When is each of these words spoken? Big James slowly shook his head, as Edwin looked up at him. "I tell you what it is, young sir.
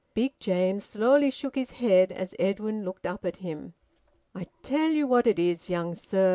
Big 0.15 0.33
James 0.39 0.83
slowly 0.83 1.29
shook 1.29 1.53
his 1.53 1.69
head, 1.73 2.11
as 2.11 2.33
Edwin 2.39 2.83
looked 2.83 3.05
up 3.05 3.23
at 3.23 3.35
him. 3.35 3.75
"I 4.33 4.47
tell 4.63 4.89
you 4.89 5.05
what 5.05 5.27
it 5.27 5.37
is, 5.37 5.69
young 5.69 5.93
sir. 5.93 6.29